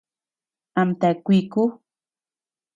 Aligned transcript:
Amtea 0.81 1.13
kuiku. 1.23 1.63